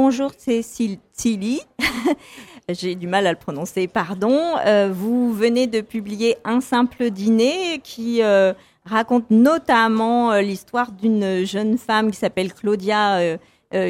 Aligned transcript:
bonjour 0.00 0.30
Cécile 0.38 0.98
Tilly. 1.12 1.60
J'ai 2.68 2.94
du 2.94 3.08
mal 3.08 3.26
à 3.26 3.32
le 3.32 3.36
prononcer, 3.36 3.88
pardon. 3.88 4.54
Euh, 4.64 4.92
vous 4.94 5.32
venez 5.32 5.66
de 5.66 5.80
publier 5.80 6.36
Un 6.44 6.60
simple 6.60 7.10
dîner 7.10 7.80
qui 7.82 8.22
euh, 8.22 8.52
raconte 8.84 9.28
notamment 9.30 10.30
euh, 10.30 10.40
l'histoire 10.40 10.92
d'une 10.92 11.44
jeune 11.44 11.78
femme 11.78 12.12
qui 12.12 12.16
s'appelle 12.16 12.54
Claudia 12.54 13.38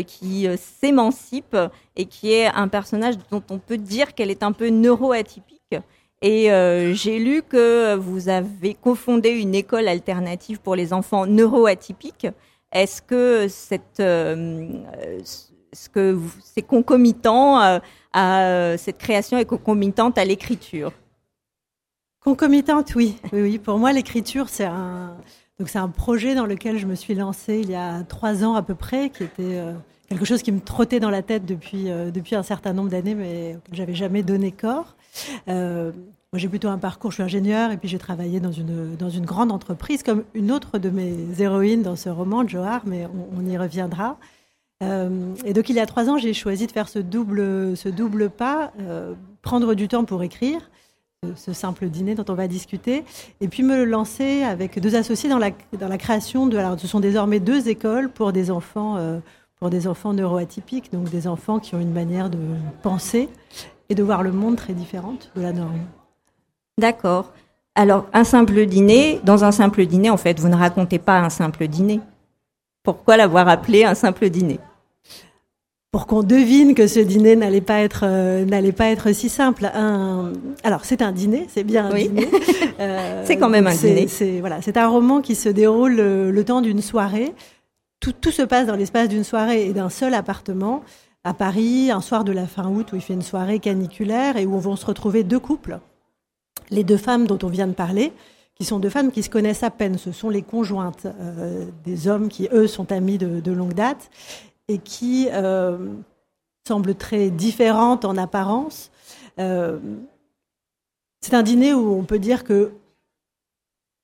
qui 0.06 0.48
s'émancipe 0.56 1.56
et 1.94 2.06
qui 2.06 2.32
est 2.32 2.46
un 2.46 2.68
personnage 2.68 3.16
dont 3.30 3.42
on 3.50 3.58
peut 3.58 3.76
dire 3.76 4.14
qu'elle 4.14 4.30
est 4.30 4.42
un 4.42 4.52
peu 4.52 4.70
neuroatypique. 4.70 5.76
Et 6.22 6.48
j'ai 6.94 7.18
lu 7.18 7.42
que 7.42 7.94
vous 7.94 8.30
avez 8.30 8.72
cofondé 8.74 9.28
une 9.28 9.54
école 9.54 9.86
alternative 9.86 10.58
pour 10.60 10.74
les 10.74 10.94
enfants 10.94 11.26
neuroatypiques. 11.26 12.26
Est-ce 12.72 13.02
que 13.02 13.46
cette, 13.48 14.02
ce 15.72 15.88
que 15.88 16.18
c'est 16.42 16.62
concomitant 16.62 17.80
à 18.12 18.42
euh, 18.44 18.76
cette 18.76 18.98
création 18.98 19.38
est 19.38 19.44
concomitante 19.44 20.18
à 20.18 20.24
l'écriture 20.24 20.92
Concomitante, 22.20 22.94
oui. 22.94 23.16
oui. 23.32 23.58
Pour 23.58 23.78
moi, 23.78 23.92
l'écriture, 23.92 24.48
c'est 24.48 24.64
un, 24.64 25.16
donc 25.58 25.68
c'est 25.68 25.78
un 25.78 25.88
projet 25.88 26.34
dans 26.34 26.46
lequel 26.46 26.76
je 26.78 26.86
me 26.86 26.94
suis 26.94 27.14
lancée 27.14 27.60
il 27.62 27.70
y 27.70 27.74
a 27.74 28.02
trois 28.02 28.44
ans 28.44 28.54
à 28.54 28.62
peu 28.62 28.74
près, 28.74 29.10
qui 29.10 29.22
était 29.22 29.56
euh, 29.56 29.72
quelque 30.08 30.24
chose 30.24 30.42
qui 30.42 30.52
me 30.52 30.60
trottait 30.60 31.00
dans 31.00 31.10
la 31.10 31.22
tête 31.22 31.46
depuis, 31.46 31.90
euh, 31.90 32.10
depuis 32.10 32.34
un 32.34 32.42
certain 32.42 32.72
nombre 32.72 32.90
d'années, 32.90 33.14
mais 33.14 33.56
auquel 33.56 33.74
j'avais 33.74 33.94
jamais 33.94 34.22
donné 34.22 34.50
corps. 34.50 34.96
moi, 35.46 35.92
j'ai 36.34 36.48
plutôt 36.48 36.68
un 36.68 36.78
parcours, 36.78 37.12
je 37.12 37.16
suis 37.16 37.22
ingénieur, 37.22 37.70
et 37.70 37.76
puis 37.78 37.88
j'ai 37.88 37.98
travaillé 37.98 38.40
dans 38.40 38.52
une, 38.52 38.96
dans 38.96 39.10
une 39.10 39.24
grande 39.24 39.52
entreprise, 39.52 40.02
comme 40.02 40.24
une 40.34 40.50
autre 40.50 40.78
de 40.78 40.90
mes 40.90 41.14
héroïnes 41.38 41.82
dans 41.82 41.96
ce 41.96 42.08
roman, 42.08 42.46
Johar, 42.46 42.82
mais 42.84 43.06
on 43.34 43.46
y 43.46 43.56
reviendra. 43.56 44.18
Euh, 44.82 45.34
et 45.44 45.52
donc 45.52 45.68
il 45.68 45.76
y 45.76 45.80
a 45.80 45.86
trois 45.86 46.08
ans, 46.08 46.18
j'ai 46.18 46.32
choisi 46.32 46.66
de 46.66 46.72
faire 46.72 46.88
ce 46.88 46.98
double, 46.98 47.76
ce 47.76 47.88
double 47.88 48.30
pas, 48.30 48.72
euh, 48.80 49.14
prendre 49.42 49.74
du 49.74 49.88
temps 49.88 50.04
pour 50.04 50.22
écrire, 50.22 50.70
ce, 51.36 51.52
simple 51.52 51.88
dîner 51.88 52.14
dont 52.14 52.24
on 52.28 52.34
va 52.34 52.46
discuter, 52.46 53.04
et 53.40 53.48
puis 53.48 53.64
me 53.64 53.84
lancer 53.84 54.44
avec 54.44 54.78
deux 54.78 54.94
associés 54.94 55.28
dans 55.28 55.38
la, 55.38 55.50
dans 55.78 55.88
la 55.88 55.98
création 55.98 56.46
de... 56.46 56.56
Alors 56.56 56.78
ce 56.78 56.86
sont 56.86 57.00
désormais 57.00 57.40
deux 57.40 57.68
écoles 57.68 58.08
pour 58.08 58.32
des 58.32 58.52
enfants, 58.52 58.96
euh, 58.98 59.18
pour 59.56 59.68
des 59.70 59.88
enfants 59.88 60.12
neuroatypiques, 60.12 60.92
donc 60.92 61.10
des 61.10 61.26
enfants 61.26 61.58
qui 61.58 61.74
ont 61.74 61.80
une 61.80 61.92
manière 61.92 62.30
de 62.30 62.38
penser 62.82 63.28
et 63.88 63.96
de 63.96 64.02
voir 64.04 64.22
le 64.22 64.30
monde 64.30 64.56
très 64.56 64.74
différente 64.74 65.32
de 65.34 65.42
la 65.42 65.52
norme. 65.52 65.80
D'accord. 66.78 67.32
Alors 67.74 68.06
un 68.12 68.22
simple 68.22 68.66
dîner, 68.66 69.20
dans 69.24 69.42
un 69.42 69.50
simple 69.50 69.86
dîner, 69.86 70.10
en 70.10 70.16
fait, 70.16 70.38
vous 70.38 70.48
ne 70.48 70.56
racontez 70.56 71.00
pas 71.00 71.18
un 71.18 71.30
simple 71.30 71.66
dîner. 71.66 72.00
Pourquoi 72.84 73.16
l'avoir 73.16 73.48
appelé 73.48 73.82
un 73.82 73.94
simple 73.94 74.30
dîner? 74.30 74.60
Pour 75.90 76.06
qu'on 76.06 76.22
devine 76.22 76.74
que 76.74 76.86
ce 76.86 77.00
dîner 77.00 77.34
n'allait 77.34 77.62
pas 77.62 77.80
être 77.80 78.02
euh, 78.04 78.44
n'allait 78.44 78.72
pas 78.72 78.88
être 78.90 79.12
si 79.12 79.28
simple. 79.28 79.70
Un... 79.74 80.32
Alors 80.62 80.84
c'est 80.84 81.00
un 81.00 81.12
dîner, 81.12 81.46
c'est 81.48 81.64
bien 81.64 81.86
un 81.86 81.94
dîner. 81.94 82.28
Euh, 82.80 83.24
c'est 83.26 83.36
quand 83.36 83.48
même 83.48 83.66
un 83.66 83.74
dîner. 83.74 84.06
C'est 84.06 84.38
voilà, 84.38 84.62
c'est 84.62 84.76
un 84.76 84.86
roman 84.86 85.20
qui 85.20 85.34
se 85.34 85.48
déroule 85.48 85.96
le, 85.96 86.44
temps 86.44 86.60
d'une 86.60 86.80
soirée. 86.80 87.34
Tout, 87.98 88.12
tout, 88.12 88.30
se 88.30 88.42
passe 88.42 88.68
dans 88.68 88.76
l'espace 88.76 89.08
d'une 89.08 89.24
soirée 89.24 89.66
et 89.66 89.72
d'un 89.72 89.88
seul 89.88 90.14
appartement 90.14 90.84
à 91.24 91.34
Paris, 91.34 91.90
un 91.90 92.00
soir 92.00 92.22
de 92.22 92.30
la 92.30 92.46
fin 92.46 92.68
août 92.68 92.92
où 92.92 92.96
il 92.96 93.02
fait 93.02 93.14
une 93.14 93.22
soirée 93.22 93.58
caniculaire 93.58 94.36
et 94.36 94.46
où 94.46 94.56
vont 94.60 94.76
se 94.76 94.86
retrouver 94.86 95.24
deux 95.24 95.40
couples, 95.40 95.80
les 96.70 96.84
deux 96.84 96.96
femmes 96.96 97.26
dont 97.26 97.40
on 97.42 97.48
vient 97.48 97.66
de 97.66 97.72
parler, 97.72 98.12
qui 98.54 98.64
sont 98.64 98.78
deux 98.78 98.90
femmes 98.90 99.10
qui 99.10 99.24
se 99.24 99.30
connaissent 99.30 99.64
à 99.64 99.70
peine. 99.70 99.98
Ce 99.98 100.12
sont 100.12 100.30
les 100.30 100.42
conjointes 100.42 101.08
euh, 101.20 101.64
des 101.84 102.06
hommes 102.06 102.28
qui 102.28 102.48
eux 102.52 102.68
sont 102.68 102.92
amis 102.92 103.18
de, 103.18 103.40
de 103.40 103.50
longue 103.50 103.74
date 103.74 104.08
et 104.68 104.78
qui 104.78 105.28
euh, 105.32 105.78
semble 106.66 106.94
très 106.94 107.30
différente 107.30 108.04
en 108.04 108.16
apparence. 108.16 108.90
Euh, 109.38 109.78
c'est 111.20 111.34
un 111.34 111.42
dîner 111.42 111.72
où 111.74 111.94
on 111.94 112.04
peut 112.04 112.18
dire 112.18 112.44
que 112.44 112.72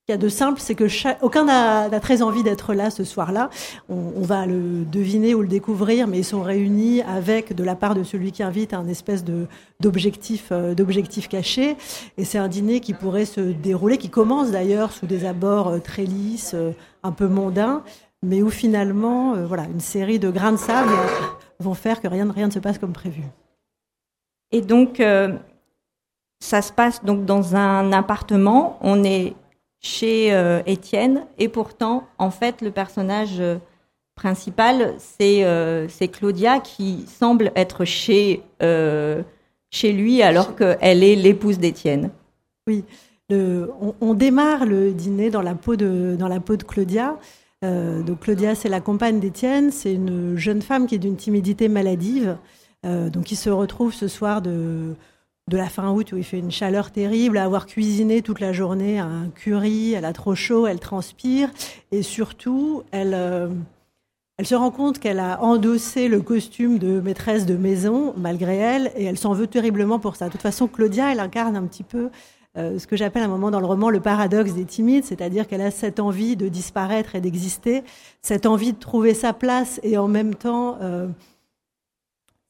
il 0.06 0.12
y 0.12 0.14
a 0.14 0.18
de 0.18 0.28
simple, 0.28 0.60
c'est 0.60 0.74
que 0.74 0.84
aucun 1.24 1.46
n'a 1.46 1.98
très 1.98 2.20
envie 2.20 2.42
d'être 2.42 2.74
là 2.74 2.90
ce 2.90 3.04
soir-là. 3.04 3.48
On, 3.88 4.20
va 4.20 4.44
le 4.44 4.84
deviner 4.84 5.34
ou 5.34 5.40
le 5.40 5.48
découvrir, 5.48 6.08
mais 6.08 6.18
ils 6.18 6.26
sont 6.26 6.42
réunis 6.42 7.00
avec, 7.00 7.54
de 7.54 7.64
la 7.64 7.74
part 7.74 7.94
de 7.94 8.02
celui 8.02 8.30
qui 8.30 8.42
invite, 8.42 8.74
un 8.74 8.86
espèce 8.86 9.24
d'objectif 9.80 10.48
euh, 10.52 10.74
d'objectif 10.74 11.26
caché. 11.26 11.78
Et 12.18 12.26
c'est 12.26 12.36
un 12.36 12.48
dîner 12.48 12.80
qui 12.80 12.92
pourrait 12.92 13.24
se 13.24 13.40
dérouler, 13.40 13.96
qui 13.96 14.10
commence 14.10 14.50
d'ailleurs 14.50 14.92
sous 14.92 15.06
des 15.06 15.24
abords 15.24 15.82
très 15.82 16.04
lisses, 16.04 16.54
un 17.02 17.12
peu 17.12 17.26
mondains, 17.26 17.82
mais 18.24 18.42
où 18.42 18.50
finalement, 18.50 19.34
euh, 19.34 19.46
voilà, 19.46 19.64
une 19.64 19.80
série 19.80 20.18
de 20.18 20.30
grains 20.30 20.52
de 20.52 20.56
sable 20.56 20.92
vont 21.60 21.74
faire 21.74 22.00
que 22.00 22.08
rien, 22.08 22.30
rien 22.32 22.46
ne 22.46 22.52
se 22.52 22.58
passe 22.58 22.78
comme 22.78 22.92
prévu. 22.92 23.22
Et 24.50 24.62
donc, 24.62 24.98
euh, 25.00 25.36
ça 26.40 26.62
se 26.62 26.72
passe 26.72 27.04
donc 27.04 27.24
dans 27.24 27.54
un 27.54 27.92
appartement. 27.92 28.78
On 28.80 29.04
est 29.04 29.34
chez 29.80 30.32
euh, 30.32 30.62
Étienne, 30.66 31.26
et 31.38 31.48
pourtant, 31.48 32.06
en 32.18 32.30
fait, 32.30 32.62
le 32.62 32.70
personnage 32.70 33.42
principal, 34.14 34.94
c'est 34.98 36.08
Claudia 36.10 36.60
qui 36.60 37.04
semble 37.06 37.52
être 37.56 37.84
chez, 37.84 38.42
chez 39.70 39.92
lui 39.92 40.22
alors 40.22 40.54
qu'elle 40.56 41.02
est 41.02 41.16
l'épouse 41.16 41.58
d'Étienne. 41.58 42.10
Oui, 42.66 42.84
on, 43.30 43.94
on, 44.00 44.14
démarre 44.14 44.64
le 44.64 44.92
dîner 44.92 45.30
dans 45.30 45.42
la 45.42 45.54
peau 45.54 45.76
de, 45.76 46.16
dans 46.18 46.28
la 46.28 46.40
peau 46.40 46.56
de 46.56 46.62
Claudia. 46.62 47.18
Euh, 47.64 48.02
donc 48.02 48.20
Claudia, 48.20 48.54
c'est 48.54 48.68
la 48.68 48.80
compagne 48.80 49.20
d'Étienne. 49.20 49.70
C'est 49.70 49.94
une 49.94 50.36
jeune 50.36 50.62
femme 50.62 50.86
qui 50.86 50.96
est 50.96 50.98
d'une 50.98 51.16
timidité 51.16 51.68
maladive, 51.68 52.36
euh, 52.84 53.08
donc 53.08 53.24
qui 53.24 53.36
se 53.36 53.50
retrouve 53.50 53.94
ce 53.94 54.06
soir 54.06 54.42
de, 54.42 54.94
la 55.50 55.68
fin 55.68 55.90
août 55.92 56.12
où 56.12 56.16
il 56.16 56.24
fait 56.24 56.38
une 56.38 56.50
chaleur 56.50 56.90
terrible, 56.90 57.38
à 57.38 57.44
avoir 57.44 57.66
cuisiné 57.66 58.22
toute 58.22 58.40
la 58.40 58.52
journée 58.52 58.98
un 58.98 59.30
curry. 59.34 59.94
Elle 59.94 60.04
a 60.04 60.12
trop 60.12 60.34
chaud, 60.34 60.66
elle 60.66 60.80
transpire, 60.80 61.50
et 61.90 62.02
surtout, 62.02 62.82
elle 62.92 63.14
euh, 63.14 63.48
elle 64.36 64.46
se 64.46 64.56
rend 64.56 64.72
compte 64.72 64.98
qu'elle 64.98 65.20
a 65.20 65.40
endossé 65.42 66.08
le 66.08 66.20
costume 66.20 66.78
de 66.78 66.98
maîtresse 66.98 67.46
de 67.46 67.56
maison 67.56 68.14
malgré 68.16 68.56
elle, 68.56 68.90
et 68.96 69.04
elle 69.04 69.16
s'en 69.16 69.32
veut 69.32 69.46
terriblement 69.46 70.00
pour 70.00 70.16
ça. 70.16 70.26
De 70.26 70.32
toute 70.32 70.42
façon, 70.42 70.66
Claudia, 70.66 71.12
elle 71.12 71.20
incarne 71.20 71.54
un 71.54 71.62
petit 71.66 71.84
peu 71.84 72.10
euh, 72.56 72.78
ce 72.78 72.86
que 72.86 72.96
j'appelle 72.96 73.22
à 73.22 73.24
un 73.24 73.28
moment 73.28 73.50
dans 73.50 73.58
le 73.58 73.66
roman 73.66 73.90
le 73.90 74.00
paradoxe 74.00 74.52
des 74.52 74.64
timides, 74.64 75.04
c'est-à-dire 75.04 75.48
qu'elle 75.48 75.60
a 75.60 75.72
cette 75.72 75.98
envie 75.98 76.36
de 76.36 76.48
disparaître 76.48 77.16
et 77.16 77.20
d'exister, 77.20 77.82
cette 78.22 78.46
envie 78.46 78.72
de 78.72 78.78
trouver 78.78 79.12
sa 79.12 79.32
place 79.32 79.80
et 79.82 79.98
en 79.98 80.06
même 80.06 80.36
temps 80.36 80.78
euh, 80.80 81.08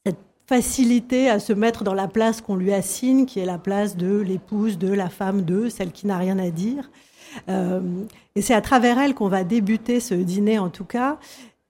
cette 0.05 0.19
facilité 0.47 1.31
à 1.31 1.39
se 1.39 1.55
mettre 1.55 1.85
dans 1.85 1.95
la 1.95 2.07
place 2.07 2.43
qu'on 2.43 2.57
lui 2.57 2.75
assigne, 2.75 3.25
qui 3.25 3.41
est 3.41 3.47
la 3.47 3.57
place 3.57 3.97
de 3.97 4.19
l'épouse, 4.19 4.77
de 4.77 4.93
la 4.93 5.09
femme, 5.09 5.43
de 5.43 5.71
celle 5.71 5.91
qui 5.91 6.07
n'a 6.07 6.19
rien 6.19 6.39
à 6.39 6.51
dire. 6.51 6.91
Euh, 7.49 7.81
et 8.35 8.43
c'est 8.43 8.55
à 8.55 8.61
travers 8.61 8.99
elle 8.99 9.15
qu'on 9.15 9.29
va 9.29 9.43
débuter 9.43 10.01
ce 10.01 10.13
dîner 10.13 10.59
en 10.59 10.69
tout 10.69 10.85
cas, 10.85 11.19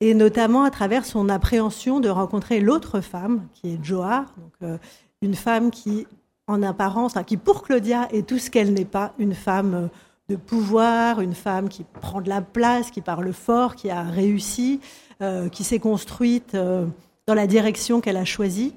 et 0.00 0.12
notamment 0.12 0.64
à 0.64 0.72
travers 0.72 1.06
son 1.06 1.28
appréhension 1.28 2.00
de 2.00 2.08
rencontrer 2.08 2.58
l'autre 2.58 3.00
femme, 3.00 3.46
qui 3.52 3.74
est 3.74 3.78
Johar, 3.80 4.34
donc 4.36 4.80
une 5.22 5.34
femme 5.34 5.70
qui 5.70 6.06
en 6.46 6.62
apparence, 6.62 7.14
qui 7.26 7.36
pour 7.36 7.62
Claudia 7.62 8.08
est 8.12 8.26
tout 8.26 8.38
ce 8.38 8.50
qu'elle 8.50 8.72
n'est 8.72 8.84
pas, 8.84 9.12
une 9.18 9.34
femme 9.34 9.74
euh, 9.74 9.88
de 10.28 10.36
pouvoir, 10.36 11.20
une 11.20 11.34
femme 11.34 11.68
qui 11.68 11.84
prend 11.84 12.20
de 12.20 12.28
la 12.28 12.40
place, 12.40 12.90
qui 12.90 13.00
parle 13.00 13.32
fort, 13.32 13.76
qui 13.76 13.90
a 13.90 14.02
réussi, 14.02 14.80
euh, 15.22 15.48
qui 15.48 15.64
s'est 15.64 15.78
construite 15.78 16.54
euh, 16.54 16.86
dans 17.26 17.34
la 17.34 17.46
direction 17.46 18.00
qu'elle 18.00 18.16
a 18.16 18.24
choisie. 18.24 18.74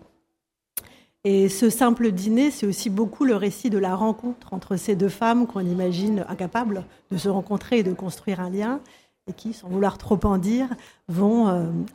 Et 1.23 1.49
ce 1.49 1.69
simple 1.69 2.11
dîner, 2.11 2.51
c'est 2.51 2.65
aussi 2.65 2.89
beaucoup 2.89 3.25
le 3.25 3.35
récit 3.35 3.69
de 3.69 3.77
la 3.77 3.95
rencontre 3.95 4.53
entre 4.53 4.77
ces 4.77 4.95
deux 4.95 5.09
femmes 5.09 5.45
qu'on 5.45 5.59
imagine 5.59 6.25
incapables 6.29 6.85
de 7.11 7.17
se 7.17 7.27
rencontrer 7.27 7.79
et 7.79 7.83
de 7.83 7.93
construire 7.93 8.39
un 8.39 8.49
lien, 8.49 8.79
et 9.27 9.33
qui, 9.33 9.51
sans 9.51 9.67
vouloir 9.67 9.97
trop 9.97 10.19
en 10.23 10.37
dire, 10.37 10.69
vont, 11.09 11.47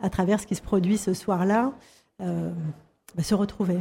à 0.03 0.11
travers 0.11 0.39
ce 0.39 0.47
qui 0.47 0.55
se 0.55 0.61
produit 0.61 0.99
ce 0.99 1.15
soir-là, 1.15 1.73
bah, 2.19 3.23
se 3.23 3.35
retrouver 3.35 3.79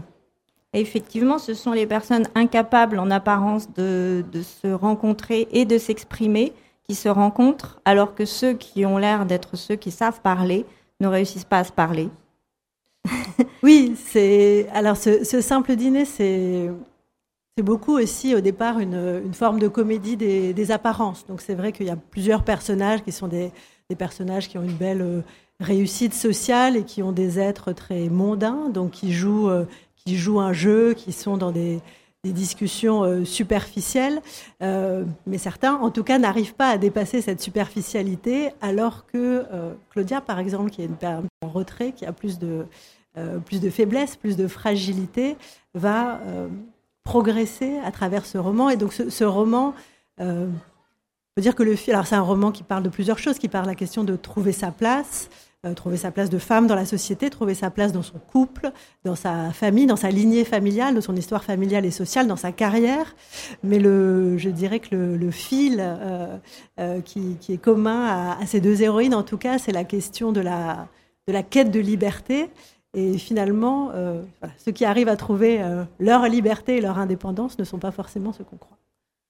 effectivement, 0.74 1.38
ce 1.38 1.54
sont 1.54 1.74
les 1.74 1.86
personnes 1.86 2.28
incapables 2.36 3.00
en 3.00 3.12
apparence 3.12 3.72
de, 3.74 4.24
se 4.42 4.68
rencontrer 4.68 5.48
et 5.52 5.66
de 5.66 5.78
s'exprimer 5.78 6.54
qui 6.84 6.96
se 6.96 7.10
rencontrent, 7.10 7.80
alors 7.86 8.16
que 8.16 8.26
ceux 8.26 8.54
qui 8.54 8.86
ont 8.86 8.98
l'air 8.98 9.26
d'être 9.26 9.56
ceux 9.56 9.76
qui 9.76 9.92
savent 9.92 10.22
parler 10.22 10.66
ne 11.00 11.08
réussissent 11.08 11.46
pas 11.46 11.60
à 11.60 11.64
se 11.64 11.72
parler. 11.72 12.10
oui, 13.64 13.96
c'est 13.98 14.68
alors 14.74 14.98
ce, 14.98 15.24
simple 15.42 15.76
dîner, 15.76 16.06
c'est 16.06 16.70
c'est 17.58 17.64
beaucoup 17.64 17.98
aussi 17.98 18.34
au 18.34 18.40
départ 18.40 18.80
une, 18.80 19.34
forme 19.34 19.60
de 19.60 19.68
comédie 19.68 20.16
des, 20.16 20.72
apparences. 20.72 21.26
Donc 21.28 21.42
c'est 21.42 21.54
vrai 21.54 21.74
qu'il 21.74 21.86
y 21.86 21.90
a 21.90 21.98
plusieurs 21.98 22.44
personnages 22.44 23.04
qui 23.04 23.12
sont 23.12 23.28
des, 23.28 23.52
personnages 23.98 24.48
qui 24.48 24.58
ont 24.58 24.64
une 24.64 24.78
belle 24.78 25.02
euh, 25.02 25.22
réussite 25.60 26.14
sociale 26.14 26.78
et 26.78 26.84
qui 26.86 27.04
ont 27.04 27.12
des 27.12 27.40
êtres 27.40 27.74
très 27.74 28.08
mondains, 28.08 28.70
donc 28.70 28.92
qui 28.92 29.12
jouent, 29.12 29.50
euh, 29.50 29.66
qui 30.06 30.18
jouent 30.18 30.40
un 30.40 30.54
jeu, 30.54 30.94
qui 30.94 31.12
sont 31.12 31.38
dans 31.38 31.52
des, 31.52 31.82
discussions 32.24 33.04
euh, 33.04 33.26
superficielles, 33.26 34.22
euh, 34.62 35.06
mais 35.26 35.40
certains, 35.40 35.74
en 35.74 35.90
tout 35.90 36.04
cas, 36.04 36.20
n'arrivent 36.20 36.54
pas 36.54 36.70
à 36.70 36.78
dépasser 36.78 37.20
cette 37.20 37.42
superficialité, 37.42 38.52
alors 38.62 39.08
que 39.08 39.46
euh, 39.52 39.74
Claudia, 39.90 40.22
par 40.22 40.38
exemple, 40.38 40.70
qui 40.70 40.84
est 40.84 40.86
une 40.86 40.98
en 41.42 41.50
retrait, 41.50 41.94
qui 41.94 42.06
a 42.06 42.12
plus 42.12 42.38
de, 42.38 42.66
plus 43.46 43.60
de 43.60 43.70
faiblesse, 43.72 44.16
plus 44.16 44.38
de 44.38 44.48
fragilité, 44.48 45.36
va 45.74 46.22
progresser 47.04 47.78
à 47.84 47.92
travers 47.92 48.26
ce 48.26 48.38
roman. 48.38 48.70
Et 48.70 48.78
donc 48.78 48.94
ce, 48.94 49.24
roman, 49.24 49.74
on 50.20 50.48
peut 51.36 51.42
dire 51.42 51.56
que 51.56 51.64
le 51.64 51.76
alors 51.90 52.08
c'est 52.08 52.16
un 52.16 52.22
roman 52.22 52.52
qui 52.52 52.64
parle 52.64 52.84
de 52.84 52.90
plusieurs 52.90 53.18
choses, 53.18 53.38
qui 53.38 53.50
parle 53.50 53.66
de 53.66 53.72
la 53.72 53.76
question 53.76 54.06
de 54.06 54.16
trouver 54.16 54.54
sa 54.54 54.72
place, 54.72 55.30
euh, 55.66 55.74
trouver 55.74 55.98
sa 55.98 56.12
place 56.12 56.30
de 56.30 56.38
femme 56.38 56.68
dans 56.68 56.76
la 56.76 56.86
société, 56.86 57.30
trouver 57.30 57.54
sa 57.54 57.70
place 57.70 57.92
dans 57.92 58.02
son 58.02 58.20
couple, 58.20 58.72
dans 59.04 59.16
sa 59.16 59.52
famille, 59.52 59.86
dans 59.86 59.96
sa 59.96 60.10
lignée 60.10 60.44
familiale, 60.46 60.96
dans 60.96 61.02
son 61.02 61.16
histoire 61.16 61.44
familiale 61.44 61.86
et 61.86 61.92
sociale, 61.92 62.28
dans 62.28 62.36
sa 62.36 62.52
carrière. 62.52 63.16
Mais 63.64 63.80
le, 63.80 64.38
je 64.38 64.50
dirais 64.50 64.80
que 64.80 64.96
le, 64.96 65.32
fil 65.32 65.80
euh, 65.80 67.02
qui, 67.02 67.38
est 67.50 67.62
commun 67.62 68.38
à, 68.40 68.46
ces 68.46 68.62
deux 68.62 68.82
héroïnes, 68.82 69.16
en 69.16 69.24
tout 69.24 69.38
cas, 69.38 69.58
c'est 69.58 69.72
la 69.72 69.84
question 69.84 70.32
de 70.32 70.42
la, 70.42 70.88
de 71.28 71.34
la 71.34 71.44
quête 71.44 71.72
de 71.72 71.80
liberté 71.80 72.50
et 72.94 73.18
finalement, 73.18 73.92
euh, 73.94 74.22
ceux 74.58 74.72
qui 74.72 74.84
arrivent 74.84 75.08
à 75.08 75.16
trouver 75.16 75.62
euh, 75.62 75.84
leur 76.00 76.28
liberté 76.28 76.78
et 76.78 76.82
leur 76.82 76.98
indépendance 76.98 77.58
ne 77.58 77.64
sont 77.64 77.80
pas 77.80 77.92
forcément 77.92 78.34
ceux 78.34 78.44
qu'on 78.44 78.58
croit. 78.58 78.78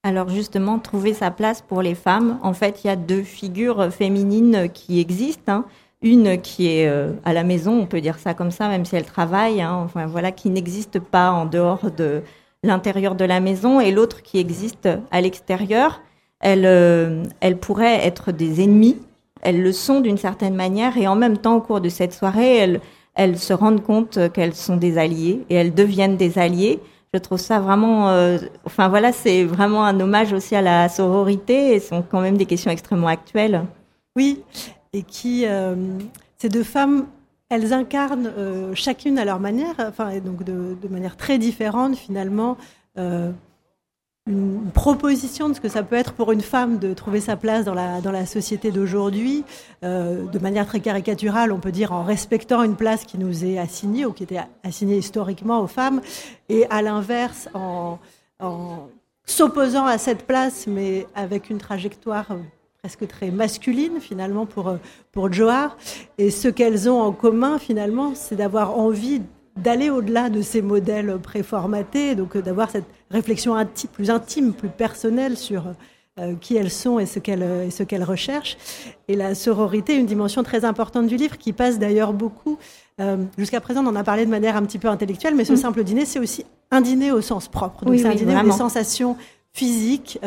Alors 0.02 0.28
justement, 0.28 0.80
trouver 0.80 1.14
sa 1.14 1.30
place 1.30 1.62
pour 1.62 1.80
les 1.80 1.94
femmes, 1.94 2.40
en 2.42 2.54
fait, 2.54 2.82
il 2.82 2.88
y 2.88 2.90
a 2.90 2.96
deux 2.96 3.22
figures 3.22 3.92
féminines 3.92 4.68
qui 4.72 4.98
existent. 4.98 5.52
Hein. 5.52 5.64
Une 6.02 6.40
qui 6.40 6.68
est 6.68 6.88
euh, 6.88 7.12
à 7.24 7.32
la 7.32 7.44
maison, 7.44 7.80
on 7.80 7.86
peut 7.86 8.00
dire 8.00 8.18
ça 8.18 8.34
comme 8.34 8.50
ça, 8.50 8.68
même 8.68 8.84
si 8.84 8.96
elle 8.96 9.04
travaille, 9.04 9.62
hein, 9.62 9.80
enfin 9.84 10.06
voilà, 10.06 10.32
qui 10.32 10.50
n'existe 10.50 10.98
pas 10.98 11.30
en 11.30 11.46
dehors 11.46 11.90
de 11.90 12.22
l'intérieur 12.64 13.14
de 13.14 13.24
la 13.24 13.40
maison, 13.40 13.80
et 13.80 13.92
l'autre 13.92 14.22
qui 14.22 14.38
existe 14.38 14.88
à 15.10 15.20
l'extérieur. 15.20 16.00
Elle, 16.40 16.64
elle 17.40 17.56
pourrait 17.56 18.04
être 18.04 18.32
des 18.32 18.62
ennemis, 18.64 18.98
elles 19.42 19.62
le 19.62 19.70
sont 19.70 20.00
d'une 20.00 20.18
certaine 20.18 20.56
manière, 20.56 20.96
et 20.96 21.06
en 21.06 21.14
même 21.14 21.38
temps, 21.38 21.56
au 21.56 21.60
cours 21.60 21.80
de 21.80 21.88
cette 21.88 22.12
soirée, 22.12 22.56
elles 22.56 22.80
elles 23.14 23.38
se 23.38 23.52
rendent 23.52 23.82
compte 23.82 24.18
qu'elles 24.32 24.54
sont 24.54 24.76
des 24.76 24.98
alliés 24.98 25.44
et 25.50 25.54
elles 25.54 25.74
deviennent 25.74 26.16
des 26.16 26.38
alliés. 26.38 26.80
Je 27.12 27.18
trouve 27.18 27.38
ça 27.38 27.60
vraiment, 27.60 28.08
euh, 28.08 28.38
enfin 28.64 28.88
voilà, 28.88 29.12
c'est 29.12 29.44
vraiment 29.44 29.84
un 29.84 30.00
hommage 30.00 30.32
aussi 30.32 30.56
à 30.56 30.62
la 30.62 30.88
sororité 30.88 31.74
et 31.74 31.80
ce 31.80 31.88
sont 31.88 32.02
quand 32.02 32.22
même 32.22 32.38
des 32.38 32.46
questions 32.46 32.70
extrêmement 32.70 33.08
actuelles. 33.08 33.64
Oui, 34.16 34.42
et 34.92 35.02
qui, 35.02 35.46
euh, 35.46 35.74
ces 36.38 36.48
deux 36.48 36.62
femmes, 36.62 37.06
elles 37.48 37.72
incarnent 37.72 38.32
euh, 38.36 38.74
chacune 38.74 39.18
à 39.18 39.24
leur 39.24 39.40
manière, 39.40 39.74
enfin, 39.78 40.10
et 40.10 40.20
donc 40.20 40.42
de, 40.44 40.76
manière 40.88 41.16
très 41.16 41.38
différente 41.38 41.96
finalement 41.96 42.56
une 44.26 44.70
proposition 44.72 45.48
de 45.48 45.54
ce 45.54 45.60
que 45.60 45.68
ça 45.68 45.82
peut 45.82 45.96
être 45.96 46.12
pour 46.12 46.30
une 46.30 46.42
femme 46.42 46.78
de 46.78 46.94
trouver 46.94 47.20
sa 47.20 47.36
place 47.36 47.64
dans 47.64 47.74
la, 47.74 48.00
dans 48.00 48.12
la 48.12 48.24
société 48.24 48.70
d'aujourd'hui, 48.70 49.44
euh, 49.82 50.26
de 50.26 50.38
manière 50.38 50.66
très 50.66 50.80
caricaturale, 50.80 51.50
on 51.50 51.58
peut 51.58 51.72
dire 51.72 51.92
en 51.92 52.04
respectant 52.04 52.62
une 52.62 52.76
place 52.76 53.04
qui 53.04 53.18
nous 53.18 53.44
est 53.44 53.58
assignée 53.58 54.06
ou 54.06 54.12
qui 54.12 54.22
était 54.22 54.40
assignée 54.62 54.96
historiquement 54.96 55.60
aux 55.60 55.66
femmes, 55.66 56.00
et 56.48 56.66
à 56.70 56.82
l'inverse 56.82 57.48
en 57.54 57.98
s'opposant 59.24 59.86
à 59.86 59.98
cette 59.98 60.26
place, 60.26 60.66
mais 60.66 61.06
avec 61.14 61.50
une 61.50 61.58
trajectoire 61.58 62.26
presque 62.82 63.06
très 63.06 63.30
masculine 63.30 64.00
finalement 64.00 64.44
pour, 64.44 64.76
pour 65.12 65.32
Johar. 65.32 65.76
Et 66.18 66.32
ce 66.32 66.48
qu'elles 66.48 66.90
ont 66.90 67.00
en 67.00 67.12
commun 67.12 67.60
finalement, 67.60 68.16
c'est 68.16 68.34
d'avoir 68.34 68.76
envie 68.76 69.22
d'aller 69.56 69.88
au-delà 69.88 70.30
de 70.30 70.42
ces 70.42 70.62
modèles 70.62 71.16
préformatés, 71.22 72.16
donc 72.16 72.34
euh, 72.34 72.42
d'avoir 72.42 72.70
cette 72.70 72.86
réflexion 73.08 73.54
plus 73.92 74.10
intime, 74.10 74.52
plus 74.52 74.68
personnelle 74.68 75.36
sur 75.36 75.66
euh, 76.18 76.34
qui 76.40 76.56
elles 76.56 76.72
sont 76.72 76.98
et 76.98 77.06
ce 77.06 77.20
qu'elles 77.20 77.70
ce 77.70 77.84
qu'elles 77.84 78.02
recherchent. 78.02 78.56
Et 79.06 79.14
la 79.14 79.36
sororité, 79.36 79.94
une 79.94 80.06
dimension 80.06 80.42
très 80.42 80.64
importante 80.64 81.06
du 81.06 81.14
livre 81.14 81.38
qui 81.38 81.52
passe 81.52 81.78
d'ailleurs 81.78 82.12
beaucoup. 82.12 82.58
Euh, 83.00 83.16
jusqu'à 83.38 83.60
présent, 83.60 83.84
on 83.84 83.90
en 83.90 83.94
a 83.94 84.02
parlé 84.02 84.26
de 84.26 84.30
manière 84.30 84.56
un 84.56 84.62
petit 84.62 84.80
peu 84.80 84.88
intellectuelle, 84.88 85.36
mais 85.36 85.44
ce 85.44 85.52
mm. 85.52 85.56
simple 85.56 85.84
dîner, 85.84 86.04
c'est 86.04 86.18
aussi 86.18 86.44
un 86.72 86.80
dîner 86.80 87.12
au 87.12 87.20
sens 87.20 87.46
propre. 87.46 87.84
Donc 87.84 87.96
c'est 87.96 88.06
un 88.06 88.14
dîner 88.16 88.42
des 88.42 88.50
sensations 88.50 89.16
physiques 89.52 90.18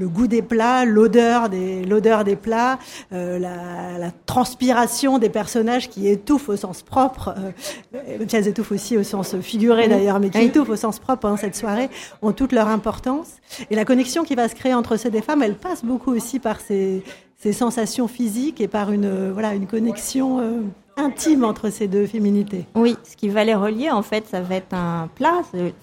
le 0.00 0.08
goût 0.08 0.26
des 0.26 0.42
plats, 0.42 0.84
l'odeur 0.84 1.48
des, 1.48 1.84
l'odeur 1.84 2.24
des 2.24 2.36
plats, 2.36 2.78
euh, 3.12 3.38
la, 3.38 4.10
transpiration 4.26 5.18
des 5.18 5.28
personnages 5.28 5.88
qui 5.88 6.08
étouffent 6.08 6.48
au 6.48 6.56
sens 6.56 6.82
propre, 6.82 7.34
euh, 7.36 8.18
même 8.18 8.28
si 8.28 8.36
elles 8.36 8.48
étouffent 8.48 8.72
aussi 8.72 8.96
au 8.96 9.02
sens 9.02 9.36
figuré 9.40 9.88
d'ailleurs, 9.88 10.20
mais 10.20 10.30
qui 10.30 10.38
étouffent 10.38 10.70
au 10.70 10.76
sens 10.76 10.98
propre 10.98 11.20
pendant 11.20 11.36
cette 11.36 11.56
soirée, 11.56 11.90
ont 12.22 12.32
toute 12.32 12.52
leur 12.52 12.68
importance. 12.68 13.34
Et 13.70 13.76
la 13.76 13.84
connexion 13.84 14.24
qui 14.24 14.34
va 14.34 14.48
se 14.48 14.54
créer 14.54 14.74
entre 14.74 14.96
ces 14.96 15.10
deux 15.10 15.20
femmes, 15.20 15.42
elle 15.42 15.56
passe 15.56 15.84
beaucoup 15.84 16.12
aussi 16.12 16.38
par 16.38 16.60
ces, 16.60 17.02
ces 17.40 17.52
sensations 17.52 18.06
physiques 18.06 18.60
et 18.60 18.68
par 18.68 18.92
une, 18.92 19.06
euh, 19.06 19.30
voilà, 19.32 19.54
une 19.54 19.66
connexion 19.66 20.40
euh, 20.40 20.60
intime 20.96 21.44
entre 21.44 21.70
ces 21.70 21.88
deux 21.88 22.06
féminités. 22.06 22.66
Oui, 22.74 22.96
ce 23.02 23.16
qui 23.16 23.28
va 23.28 23.44
les 23.44 23.54
relier, 23.54 23.90
en 23.90 24.02
fait, 24.02 24.26
ça 24.26 24.42
va 24.42 24.56
être 24.56 24.74
un 24.74 25.08
plat, 25.14 25.40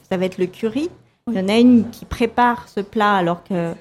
ça 0.10 0.18
va 0.18 0.25
être 0.25 0.38
le 0.38 0.46
curry. 0.46 0.90
Il 1.28 1.34
y 1.34 1.40
en 1.40 1.50
a 1.50 1.58
une 1.58 1.90
qui 1.90 2.06
prépare 2.06 2.69
ce 2.69 2.80
plat 2.80 3.16
alors 3.16 3.44
que 3.44 3.74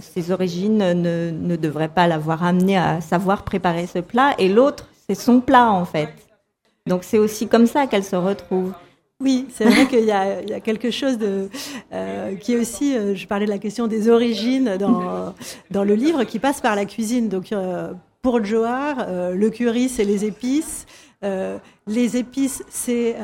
ses 0.00 0.30
origines 0.30 0.78
ne, 0.78 1.30
ne 1.30 1.56
devraient 1.56 1.88
pas 1.88 2.06
l'avoir 2.06 2.44
amené 2.44 2.76
à 2.76 3.00
savoir 3.00 3.44
préparer 3.44 3.86
ce 3.86 3.98
plat, 3.98 4.34
et 4.38 4.48
l'autre, 4.48 4.88
c'est 5.08 5.14
son 5.14 5.40
plat 5.40 5.70
en 5.70 5.84
fait. 5.84 6.10
Donc 6.86 7.04
c'est 7.04 7.18
aussi 7.18 7.48
comme 7.48 7.66
ça 7.66 7.86
qu'elle 7.86 8.04
se 8.04 8.16
retrouve. 8.16 8.72
Oui, 9.20 9.46
c'est 9.52 9.64
vrai 9.64 9.86
qu'il 9.86 10.04
y, 10.04 10.12
a 10.12 10.60
quelque 10.60 10.90
chose 10.90 11.18
de, 11.18 11.50
euh, 11.92 12.34
qui 12.36 12.54
est 12.54 12.56
aussi, 12.56 12.96
euh, 12.96 13.14
je 13.14 13.26
parlais 13.26 13.44
de 13.44 13.50
la 13.50 13.58
question 13.58 13.86
des 13.86 14.08
origines 14.08 14.78
dans, 14.78 15.34
dans 15.70 15.84
le 15.84 15.94
livre, 15.94 16.24
qui 16.24 16.38
passe 16.38 16.62
par 16.62 16.74
la 16.74 16.86
cuisine. 16.86 17.28
Donc 17.28 17.52
euh, 17.52 17.92
pour 18.22 18.42
Johar, 18.42 19.06
le 19.34 19.50
curry, 19.50 19.88
c'est 19.88 20.04
les 20.04 20.24
épices. 20.24 20.86
les 21.86 22.16
épices, 22.16 22.62
c'est 22.68 23.16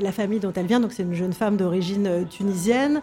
la 0.00 0.12
famille 0.12 0.40
dont 0.40 0.52
elle 0.54 0.66
vient, 0.66 0.80
donc 0.80 0.92
c'est 0.92 1.02
une 1.02 1.14
jeune 1.14 1.32
femme 1.32 1.56
d'origine 1.56 2.26
tunisienne 2.28 3.00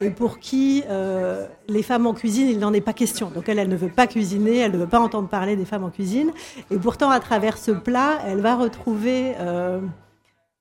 et 0.00 0.10
pour 0.10 0.38
qui 0.38 0.82
euh, 0.88 1.46
les 1.68 1.82
femmes 1.82 2.06
en 2.06 2.14
cuisine, 2.14 2.48
il 2.48 2.58
n'en 2.58 2.72
est 2.72 2.80
pas 2.80 2.94
question. 2.94 3.30
Donc 3.30 3.48
elle, 3.48 3.58
elle 3.58 3.68
ne 3.68 3.76
veut 3.76 3.90
pas 3.90 4.06
cuisiner, 4.06 4.58
elle 4.58 4.72
ne 4.72 4.78
veut 4.78 4.86
pas 4.86 5.00
entendre 5.00 5.28
parler 5.28 5.56
des 5.56 5.66
femmes 5.66 5.84
en 5.84 5.90
cuisine. 5.90 6.32
Et 6.70 6.78
pourtant, 6.78 7.10
à 7.10 7.20
travers 7.20 7.58
ce 7.58 7.70
plat, 7.70 8.18
elle 8.26 8.40
va 8.40 8.56
retrouver 8.56 9.34
euh, 9.38 9.80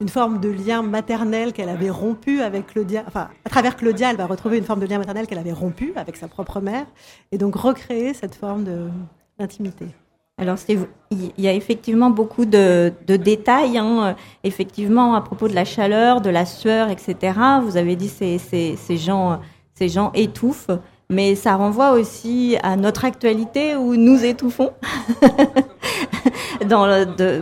une 0.02 0.10
forme 0.10 0.42
de 0.42 0.50
lien 0.50 0.82
maternel 0.82 1.54
qu'elle 1.54 1.70
avait 1.70 1.90
rompu 1.90 2.42
avec 2.42 2.68
Claudia. 2.68 3.04
Enfin, 3.08 3.30
à 3.46 3.50
travers 3.50 3.78
Claudia, 3.78 4.12
elle 4.12 4.18
va 4.18 4.26
retrouver 4.26 4.58
une 4.58 4.66
forme 4.66 4.82
de 4.82 4.86
lien 4.86 4.98
maternel 4.98 5.26
qu'elle 5.26 5.40
avait 5.40 5.54
rompu 5.54 5.94
avec 5.96 6.18
sa 6.18 6.28
propre 6.28 6.60
mère, 6.60 6.86
et 7.32 7.38
donc 7.38 7.56
recréer 7.56 8.14
cette 8.14 8.36
forme 8.36 8.66
d'intimité. 9.38 9.88
Alors, 10.40 10.58
il 10.70 10.88
y 11.38 11.48
a 11.50 11.54
effectivement 11.54 12.10
beaucoup 12.10 12.46
de, 12.46 12.94
détails, 13.08 13.78
hein. 13.78 14.16
effectivement, 14.46 15.14
à 15.14 15.22
propos 15.22 15.50
de 15.50 15.54
la 15.54 15.66
chaleur, 15.66 16.22
de 16.22 16.30
la 16.30 16.46
sueur, 16.46 16.90
etc. 16.90 17.34
Vous 17.64 17.76
avez 17.76 17.98
dit 17.98 18.08
ces, 18.08 18.38
ces, 18.38 18.98
gens, 18.98 19.42
étouffent, 20.14 20.72
mais 21.10 21.36
ça 21.36 21.56
renvoie 21.56 21.92
aussi 21.92 22.56
à 22.64 22.78
notre 22.78 23.04
actualité 23.04 23.76
où 23.76 23.98
nous 23.98 24.24
étouffons. 24.24 24.72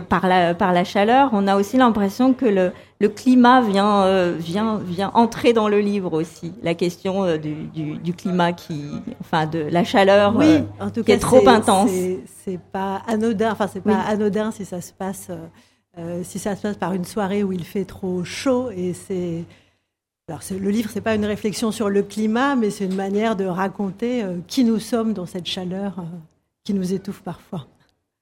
Par 0.08 0.26
la 0.26 0.84
chaleur, 0.84 1.30
on 1.32 1.46
a 1.46 1.56
aussi 1.56 1.76
l'impression 1.76 2.32
que 2.32 2.46
le, 2.46 2.72
le 3.00 3.08
climat 3.08 3.60
vient, 3.60 4.02
euh, 4.02 4.34
vient, 4.38 4.78
vient 4.78 5.10
entrer 5.14 5.52
dans 5.52 5.68
le 5.68 5.78
livre 5.78 6.12
aussi. 6.14 6.52
La 6.62 6.74
question 6.74 7.24
euh, 7.24 7.36
du, 7.36 7.54
du, 7.54 7.96
du, 7.98 8.12
climat 8.12 8.52
qui, 8.52 8.82
enfin, 9.20 9.46
de 9.46 9.60
la 9.60 9.84
chaleur 9.84 10.34
oui, 10.36 10.46
euh, 10.46 10.62
en 10.80 10.90
tout 10.90 11.02
qui 11.02 11.06
cas, 11.06 11.14
est 11.14 11.18
trop 11.18 11.46
intense. 11.48 11.90
C'est 12.44 12.58
pas 12.58 13.02
anodin. 13.06 13.52
Enfin, 13.52 13.68
c'est 13.68 13.82
pas 13.82 14.00
anodin 14.00 14.50
si 14.50 14.64
ça 14.64 14.80
se 14.80 14.92
passe, 14.92 15.30
si 16.22 16.38
ça 16.38 16.56
se 16.56 16.62
passe 16.62 16.76
par 16.76 16.92
une 16.92 17.04
soirée 17.04 17.44
où 17.44 17.52
il 17.52 17.64
fait 17.64 17.84
trop 17.84 18.24
chaud. 18.24 18.70
Et 18.70 18.94
c'est, 18.94 19.44
alors, 20.28 20.40
le 20.50 20.70
livre, 20.70 20.90
c'est 20.92 21.00
pas 21.00 21.14
une 21.14 21.24
réflexion 21.24 21.70
sur 21.70 21.90
le 21.90 22.02
climat, 22.02 22.56
mais 22.56 22.70
c'est 22.70 22.84
une 22.84 22.96
manière 22.96 23.36
de 23.36 23.44
raconter 23.44 24.24
qui 24.48 24.64
nous 24.64 24.80
sommes 24.80 25.12
dans 25.12 25.26
cette 25.26 25.46
chaleur 25.46 26.04
qui 26.64 26.74
nous 26.74 26.92
étouffe 26.92 27.22
parfois. 27.22 27.66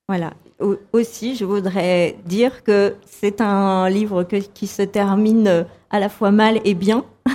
Voilà. 0.09 0.33
Aussi, 0.93 1.37
je 1.37 1.45
voudrais 1.45 2.17
dire 2.25 2.63
que 2.65 2.95
c'est 3.07 3.41
un 3.41 3.89
livre 3.91 4.23
qui 4.23 4.67
se 4.67 4.83
termine 4.83 5.67
à 5.91 6.01
la 6.01 6.09
fois 6.09 6.31
mal 6.31 6.61
et 6.65 6.75
bien. 6.75 7.05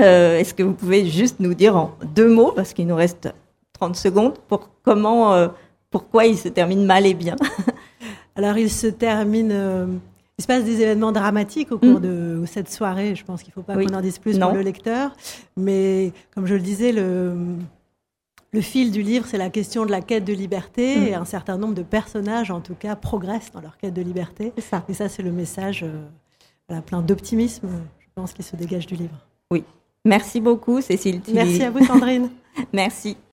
Euh, 0.00 0.38
est-ce 0.38 0.52
que 0.52 0.64
vous 0.64 0.72
pouvez 0.72 1.06
juste 1.06 1.36
nous 1.38 1.54
dire 1.54 1.76
en 1.76 1.92
deux 2.14 2.28
mots, 2.28 2.52
parce 2.52 2.72
qu'il 2.72 2.86
nous 2.86 2.96
reste 2.96 3.32
30 3.74 3.96
secondes, 3.96 4.34
pour 4.48 4.68
comment, 4.82 5.32
euh, 5.32 5.48
pourquoi 5.90 6.26
il 6.26 6.36
se 6.36 6.48
termine 6.48 6.84
mal 6.84 7.06
et 7.06 7.14
bien? 7.14 7.36
Alors, 8.36 8.58
il 8.58 8.70
se 8.70 8.88
termine. 8.88 9.52
Euh, 9.52 9.86
il 10.38 10.42
se 10.42 10.48
passe 10.48 10.64
des 10.64 10.82
événements 10.82 11.12
dramatiques 11.12 11.72
au 11.72 11.78
cours 11.78 12.00
mm. 12.00 12.00
de 12.00 12.42
cette 12.46 12.70
soirée. 12.70 13.14
Je 13.14 13.24
pense 13.24 13.42
qu'il 13.42 13.52
ne 13.52 13.54
faut 13.54 13.62
pas 13.62 13.74
qu'on 13.74 13.94
en 13.94 14.02
dise 14.02 14.18
plus 14.18 14.38
pour 14.38 14.52
le 14.52 14.60
lecteur. 14.60 15.12
Mais 15.56 16.12
comme 16.34 16.46
je 16.46 16.54
le 16.54 16.60
disais, 16.60 16.92
le, 16.92 17.32
le 18.56 18.62
fil 18.62 18.90
du 18.90 19.02
livre, 19.02 19.26
c'est 19.28 19.36
la 19.36 19.50
question 19.50 19.84
de 19.84 19.90
la 19.90 20.00
quête 20.00 20.24
de 20.24 20.32
liberté, 20.32 20.96
mm. 20.96 21.02
et 21.08 21.14
un 21.14 21.26
certain 21.26 21.58
nombre 21.58 21.74
de 21.74 21.82
personnages, 21.82 22.50
en 22.50 22.60
tout 22.60 22.74
cas, 22.74 22.96
progressent 22.96 23.52
dans 23.52 23.60
leur 23.60 23.76
quête 23.76 23.92
de 23.92 24.00
liberté. 24.00 24.54
Ça. 24.58 24.82
Et 24.88 24.94
ça, 24.94 25.10
c'est 25.10 25.22
le 25.22 25.30
message 25.30 25.84
euh, 25.84 26.80
plein 26.80 27.02
d'optimisme, 27.02 27.68
je 28.00 28.06
pense, 28.14 28.32
qui 28.32 28.42
se 28.42 28.56
dégage 28.56 28.86
du 28.86 28.94
livre. 28.94 29.26
Oui. 29.50 29.62
Merci 30.06 30.40
beaucoup, 30.40 30.80
Cécile. 30.80 31.20
Merci 31.34 31.62
à 31.64 31.70
vous, 31.70 31.84
Sandrine. 31.84 32.30
Merci. 32.72 33.18